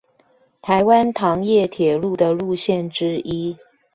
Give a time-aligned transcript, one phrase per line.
[0.63, 3.55] 臺灣糖業鐵路的路線之一